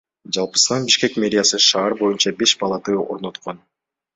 Жалпысынан 0.35 0.87
Бишкек 0.87 1.13
мэриясы 1.23 1.59
шаар 1.67 1.93
боюнча 2.01 2.33
беш 2.43 2.57
балаты 2.65 2.99
орноткон. 3.13 3.65